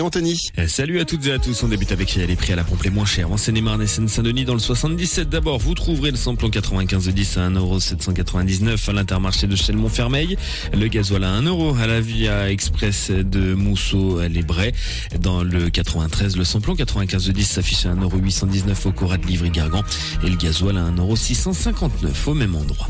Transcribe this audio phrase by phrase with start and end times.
[0.00, 0.50] Anthony.
[0.56, 1.62] Eh, Salut à toutes et à tous.
[1.62, 3.30] On débute avec les prix à la pompe les moins chers.
[3.30, 5.28] En Seine-et-Marne et Seine-Saint-Denis dans le 77.
[5.28, 10.36] D'abord, vous trouverez le samplon 95 de 10 à 1,799€ à l'intermarché de Chelles-Montfermeil.
[10.72, 14.72] Le gasoil à 1€ à la Via Express de Mousseau les Brais.
[15.20, 19.82] Dans le 93, le samplon 95 de 10 s'affiche à 1,819€ au Cora de Livry-Gargan
[20.24, 22.88] et le gasoil à 1,659€ au même endroit.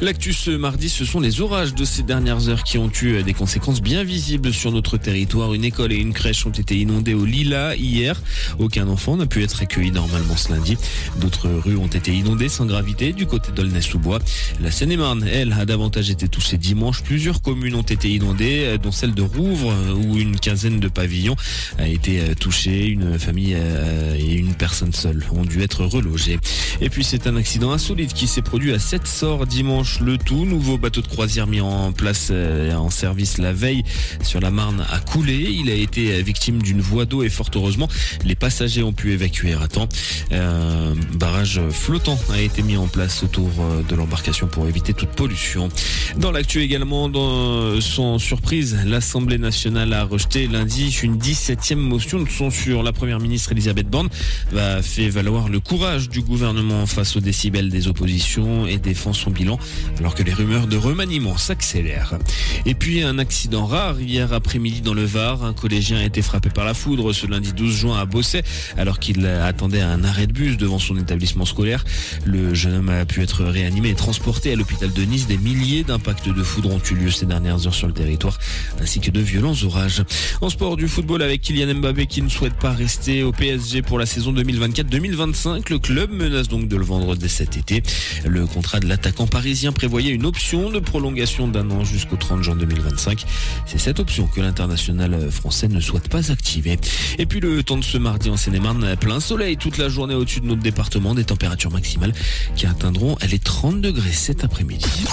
[0.00, 3.34] L'actu ce mardi, ce sont les orages de ces dernières heures qui ont eu des
[3.34, 5.54] conséquences bien visibles sur notre territoire.
[5.54, 8.20] Une école et une crèche été inondées au Lila hier.
[8.58, 10.76] Aucun enfant n'a pu être accueilli normalement ce lundi.
[11.20, 14.18] D'autres rues ont été inondées sans gravité du côté d'Aulnay-sous-Bois.
[14.60, 17.02] La Seine-et-Marne, elle, a davantage été touchée dimanche.
[17.02, 21.36] Plusieurs communes ont été inondées, dont celle de Rouvre, où une quinzaine de pavillons
[21.78, 22.86] a été touchée.
[22.86, 26.38] Une famille euh, et une personne seule ont dû être relogées.
[26.80, 30.00] Et puis c'est un accident insolite qui s'est produit à Sept Sort dimanche.
[30.00, 33.84] Le tout nouveau bateau de croisière mis en place euh, en service la veille
[34.22, 35.34] sur la Marne a coulé.
[35.50, 37.88] Il a été victime d'une voie d'eau et fort heureusement
[38.24, 39.88] les passagers ont pu évacuer à temps.
[40.32, 45.10] Un barrage flottant a été mis en place autour euh, de l'embarcation pour éviter toute
[45.10, 45.68] pollution.
[46.16, 52.28] Dans l'actu également, dans son surprise, l'Assemblée nationale a rejeté lundi une 17e motion de
[52.28, 52.82] censure.
[52.82, 54.08] La première ministre Elisabeth Borne
[54.52, 59.30] va fait valoir le courage du gouvernement face aux décibels des oppositions et défend son
[59.30, 59.58] bilan
[59.98, 62.18] alors que les rumeurs de remaniement s'accélèrent.
[62.66, 65.44] Et puis un accident rare hier après-midi dans le Var.
[65.44, 68.44] Un collégien a été frappé par la foudre ce lundi 12 juin à Bosset
[68.78, 71.84] alors qu'il attendait un arrêt de bus devant son établissement scolaire.
[72.24, 75.26] Le jeune homme a pu être réanimé et transporté à l'hôpital de Nice.
[75.26, 78.38] Des milliers d'impacts de foudre ont eu lieu ces dernières heures sur le territoire
[78.80, 80.04] ainsi que de violents orages.
[80.40, 83.98] En sport du football avec Kylian Mbappé qui ne souhaite pas rester au PSG pour
[83.98, 85.68] la saison 2024-2025.
[85.68, 87.82] Le club menace donc de le vendre dès cet été.
[88.24, 92.54] Le contrat de l'attaquant parisien prévoyait une option de prolongation d'un an jusqu'au 30 juin
[92.54, 93.24] 2025.
[93.66, 96.78] C'est cette option que l'international français ne souhaite pas activer.
[97.18, 100.40] Et puis le temps de ce mardi en Seine-et-Marne, plein soleil toute la journée au-dessus
[100.40, 102.12] de notre département, des températures maximales
[102.56, 105.04] qui atteindront les 30 degrés cet après-midi.